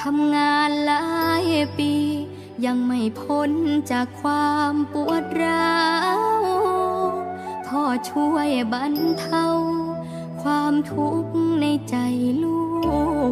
[0.00, 1.04] ทำงานหลา
[1.42, 1.46] ย
[1.78, 1.92] ปี
[2.64, 3.50] ยังไม่พ้น
[3.90, 5.86] จากความปวดร้า
[6.18, 6.20] ว
[7.66, 9.46] พ่อช่วยบรรเทา
[10.42, 11.96] ความทุกข์ในใจ
[12.42, 12.60] ลู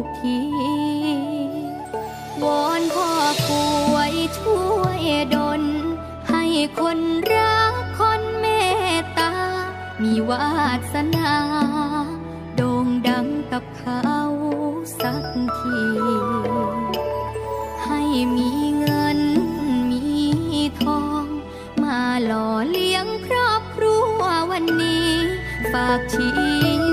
[0.01, 0.37] กที
[2.43, 3.09] วอนพ่อ
[3.47, 3.63] ป่
[3.93, 5.01] วยช่วย
[5.35, 5.63] ดล
[6.29, 6.43] ให้
[6.79, 6.99] คน
[7.33, 8.45] รักคนเม
[8.99, 9.33] ตตา
[10.01, 10.49] มีวา
[10.93, 11.33] สนา
[12.55, 14.09] โด่งดังกับเขา
[15.01, 15.25] สัก
[15.59, 15.81] ที
[17.85, 18.01] ให้
[18.35, 19.19] มีเงิน
[19.91, 20.03] มี
[20.81, 21.23] ทอง
[21.83, 24.21] มาหล่อเลี้ยงครอบครัว
[24.51, 25.09] วันนี้
[25.71, 26.29] ฝากชี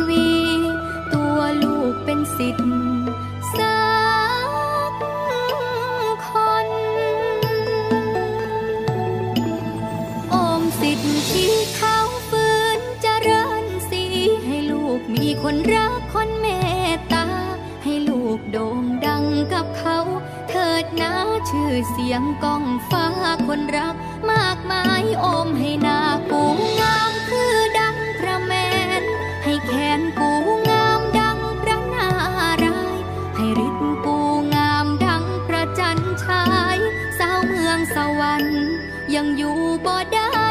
[0.09, 0.73] วิต
[1.13, 2.92] ตัวลูกเป็นสิทธิ์
[15.43, 16.47] คนรักคนเม
[16.95, 17.27] ตตา
[17.83, 19.99] ให้ลูกโด่งดังกับเขา
[20.49, 21.13] เถิดนะ
[21.49, 23.07] ชื่อเสียงก้องฟ้า
[23.47, 23.95] คนรัก
[24.31, 25.99] มากมายอมให้หนา
[26.31, 26.43] กู
[26.81, 28.53] งามคือดังพระแม
[29.01, 29.03] น
[29.45, 30.31] ให้แขนกู
[30.71, 32.09] งามดังพระนา
[32.65, 32.97] ราย
[33.37, 34.19] ให้ฤทธิ์กู
[34.55, 36.45] งามดังพระจันทร์ฉา
[36.77, 36.79] ย
[37.19, 38.63] สาวเมืองสวรรค์
[39.15, 40.42] ยังอยู่บ่ได้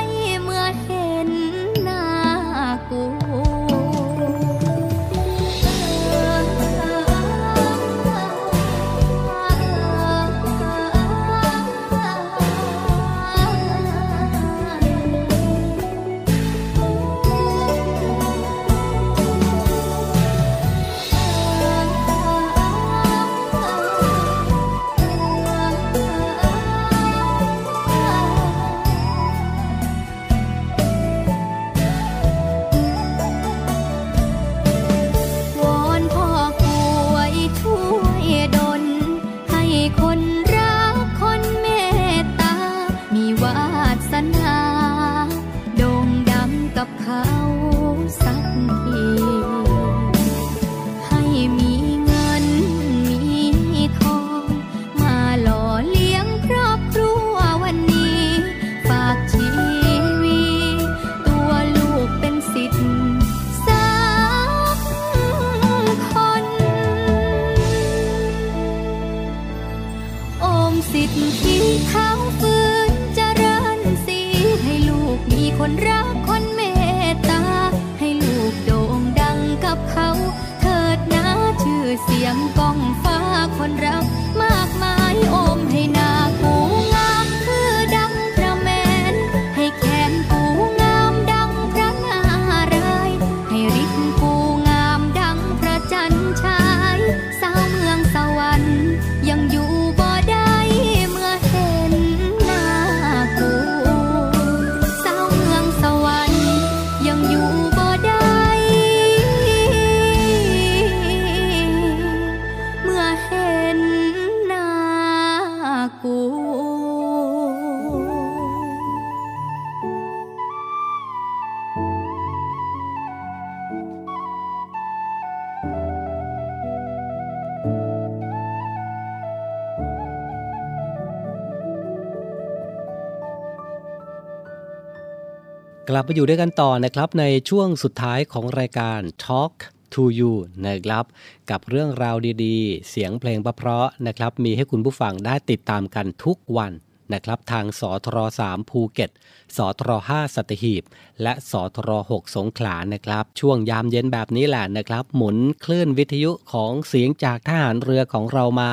[136.01, 139.53] ลับมาอยู่ด้วยกันต่อนะครับในช่วงสุดท้ายของรายการ Talk
[139.93, 140.33] to You
[140.65, 141.05] นะครับ
[141.49, 146.71] กับเรื่องราวดีๆ เสียงเพลงประเพราะนะครับมีให้คุณผู้ฟังได้ติดตามกันทุกวัน
[147.13, 149.11] นะครับทางสทร3ภูเก็ต
[149.57, 150.83] สทร5สัตหีบ
[151.21, 158.71] และสทร6สงขลานะครับ ช่วงยามเย็นแบบนี้แหละนะครับ หมุนคลื่นวิทยุของเสียงจากทหารเรือของเรามา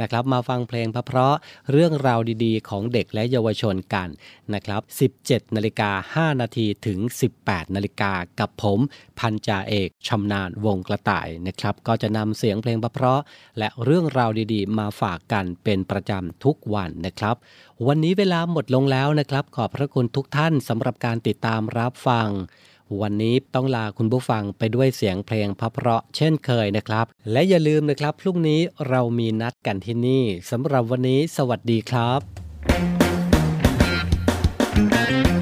[0.00, 1.34] นะครับ มาฟังเพลงเพราะ
[1.70, 4.08] เรื่องราวดีๆ ของเด็กและเยาวชนกัน
[4.54, 4.82] นะครับ
[5.16, 5.90] 17นาฬิกา
[6.34, 6.98] 5นาทีถึง
[7.36, 8.78] 18นาฬิกากับผม
[9.18, 13.20] พันจ่าเอกชำนาญวงกระต่ายนะครับ ก็จะนำเสียงเพลงเพราะ
[13.58, 17.36] และเรื่องราวดีๆ มาฝากกันเป็นประจำทุกวันนะครับ
[17.86, 22.28] วันนี้เวลาหมดลงแล้วนะครับ ขอบพระคุณทุกท่านสำหรับการติดตามรับฟัง
[23.00, 32.20] วันนี้ต้องลาคุณผู้ฟังไปด้วยเสียงเพลงพเพราะเช่นเคยนะครับ และอย่าลืมนะครับพรุ่งนี้เรามีนัดกันที่นี่สำหรับวันนี้ สวัสดีครับ
[35.38, 35.39] ร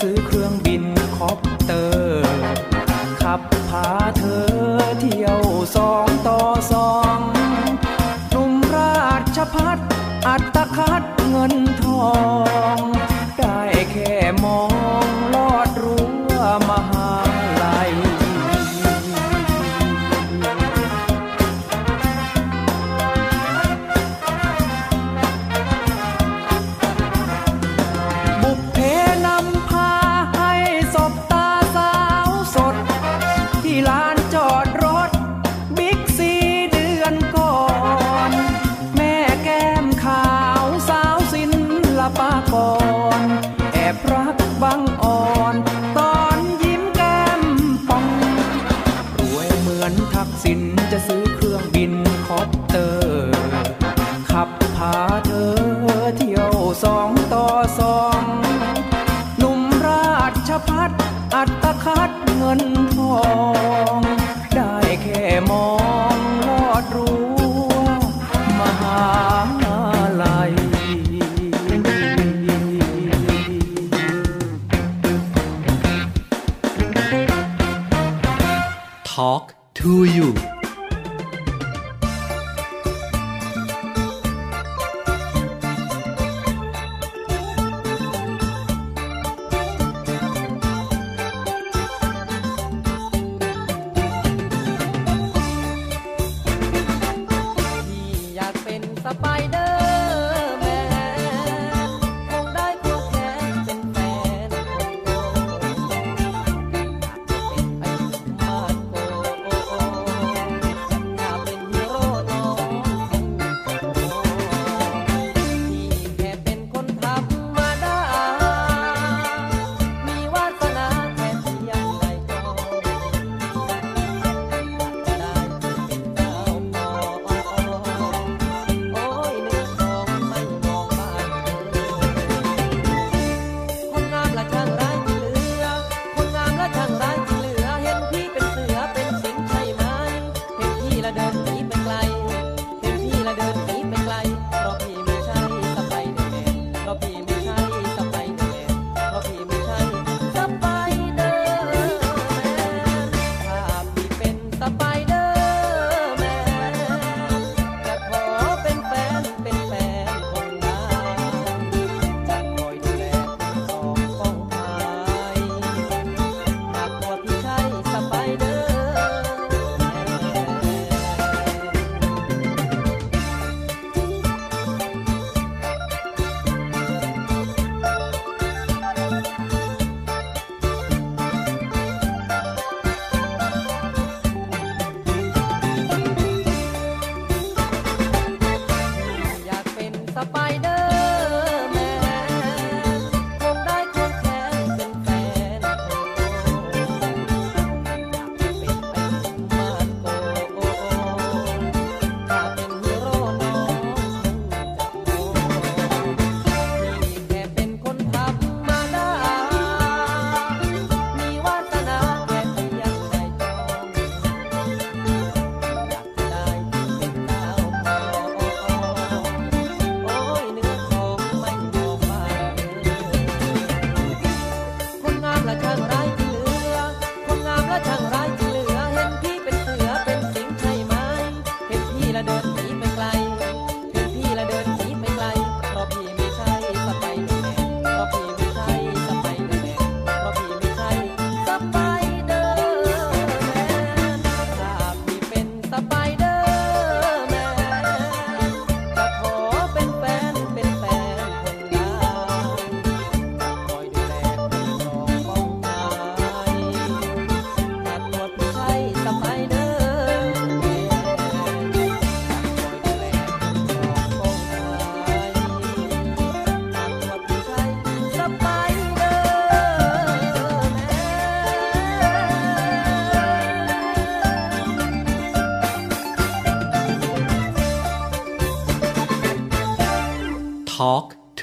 [0.00, 0.63] ซื้อเครื่อง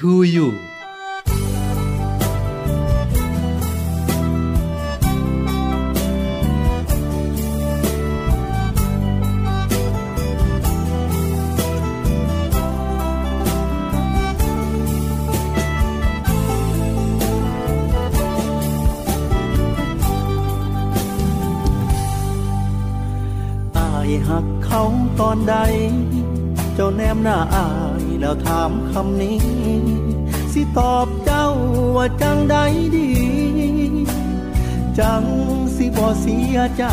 [0.01, 0.47] to You
[23.77, 24.81] อายหักเขา
[25.19, 25.55] ตอนใด
[26.75, 27.67] เจ้าแนมหน้าอา
[28.01, 29.40] ยแล้วถามคำนี้
[35.83, 36.85] สิบ่เสียใจ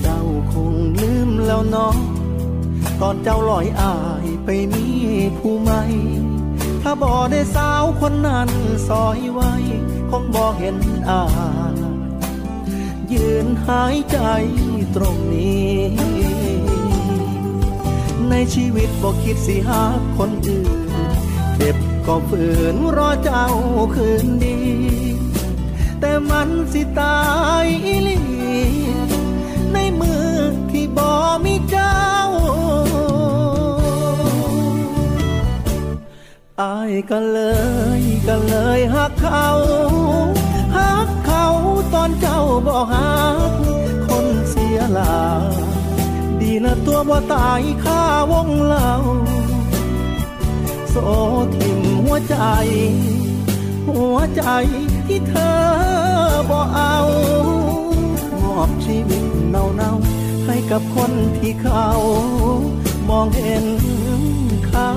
[0.00, 0.20] เจ้า
[0.52, 1.94] คงลืมแล้วเนาะ
[3.00, 4.88] ตอนเจ้าลอยอายไปมี
[5.38, 5.82] ผู้ใหม่
[6.82, 8.50] ถ้าบ่ได้สาวคนนั้น
[8.88, 9.52] ซอยไว้
[10.10, 10.76] คงบ่เห็น
[11.10, 11.24] อา
[11.74, 11.76] ย
[13.12, 14.18] ยืนหายใจ
[14.96, 15.76] ตรงนี้
[18.30, 19.82] ในชีวิตบอกคิดสิหา
[20.18, 20.80] คนอื่น
[21.56, 22.44] เจ็บก็ฝื
[22.74, 23.46] นรอเจ้า
[23.94, 24.58] คืนดี
[26.00, 27.18] แต่มันสิตา
[27.64, 28.18] ยอีหลี
[29.72, 30.28] ในมือ
[30.70, 31.12] ที่บอ
[31.44, 31.98] มีเจ้า
[36.60, 37.40] อายก็เล
[38.00, 39.48] ยก็เลยหักเขา
[40.76, 41.46] หักเขา
[41.94, 43.18] ตอนเจ้าบ่หั
[43.50, 43.52] ก
[44.06, 45.18] คนเสียหลา
[46.40, 48.90] ดีนะตัวบ่ตายข้าวงเล่า
[50.90, 50.94] โส
[51.56, 52.36] ทิมหัวใจ
[53.88, 54.44] หัวใจ
[55.08, 55.56] ที่เธอ
[56.50, 56.96] บ่เอา
[58.42, 59.90] มอบชีวิตเน่าเน่า
[60.46, 61.86] ให้กับคนที่เขา
[63.08, 63.66] มองเห็น
[64.68, 64.88] ค่า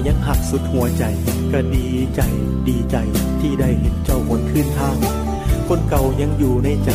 [0.00, 1.04] ยยังหักสุดหัวใจ
[1.52, 2.20] ก็ดีใจ
[2.68, 2.96] ดีใจ
[3.40, 4.96] ที่ได้เห็นเจ้าหนขึ้นทาง
[5.68, 6.90] คนเก่ายังอยู่ในใจ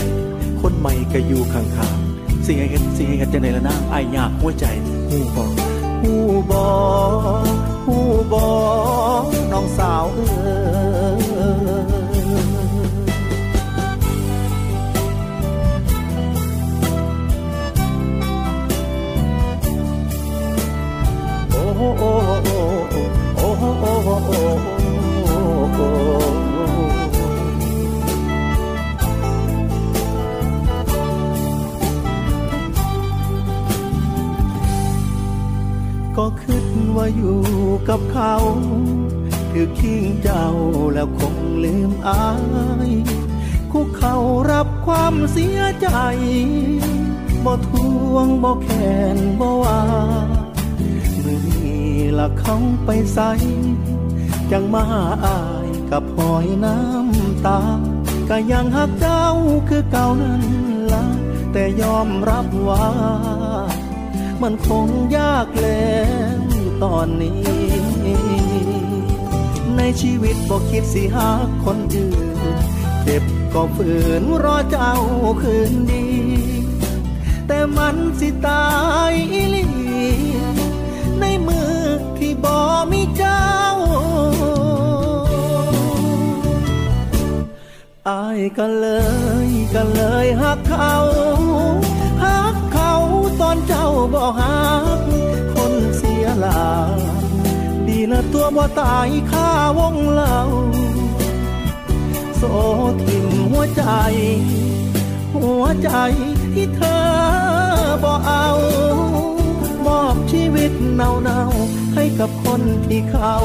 [0.61, 4.65] คนใหม่ก็อยู่ข้างๆสิ่งไอ้เห็นสิ่งไอ้เห็นจะในละนางอายยากหัวใจ
[5.09, 5.45] หูบอ
[6.01, 6.13] หู
[6.51, 6.65] บอ
[7.85, 7.97] หู
[8.31, 8.47] บอ
[9.51, 10.19] น้องสาวเอ
[11.21, 11.24] อ
[36.17, 36.65] ก็คิด
[36.95, 37.41] ว่าอยู่
[37.89, 38.36] กับเขา
[39.51, 40.47] คือคิงเจ้า
[40.93, 42.26] แล้วคงลืมอา
[42.89, 42.91] ย
[43.71, 44.15] คุกเขา
[44.51, 45.88] รับความเสียใจ
[47.45, 47.69] บ่ท
[48.11, 49.82] วงบ่แค้นบ่ว่า
[52.18, 53.20] ละเขาไปใส
[54.51, 54.84] จังมา
[55.26, 57.59] อายกับหอยน้ำตา
[58.30, 59.26] ก็ยังหักเจ้า
[59.70, 60.43] คือเก่านั้น
[60.93, 61.05] ละ
[61.51, 62.88] แต่ยอมรับว่า
[64.41, 64.88] มันคง
[65.18, 65.95] ยากแล้
[66.38, 66.39] ว
[66.84, 67.39] ตอนนี้
[69.78, 71.30] ในชีวิตบอกคิดสิหา
[71.66, 72.13] คนอื่
[72.55, 72.57] น
[73.03, 73.91] เจ็บก็ฝื
[74.22, 74.93] นรอเจ้า
[75.41, 76.05] คืนดี
[77.47, 78.66] แต่มันสิตา
[79.09, 80.54] ยอีหลีในมือที่
[82.43, 82.59] บอ
[82.91, 83.45] มีเจ้า
[88.09, 88.88] อายก็เล
[89.47, 90.93] ยก็เลยหักเขา
[92.23, 92.93] หักเขา
[93.41, 94.65] ตอนเจ้าบ่หั
[94.97, 94.99] ก
[95.53, 96.65] คนเสียหลา
[97.88, 100.38] ดีนะตัวบ่ตายข้าวงเล่า
[102.38, 102.41] โส
[103.03, 103.83] ทิ่มหัวใจ
[105.36, 105.89] หัวใจ
[106.53, 107.03] ที่เธอ
[108.03, 108.47] บ่เอา
[109.86, 113.35] มอบชีวิตเน่าๆ ให้กับคนที่เขา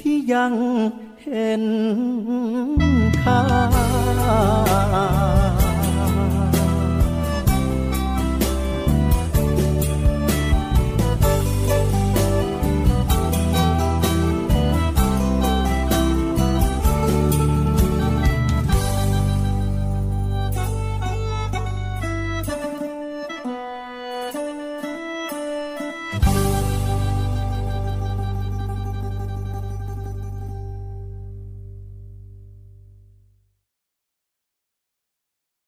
[0.00, 0.52] ที่ยัง
[1.22, 1.64] เห็น
[3.20, 3.40] ค่า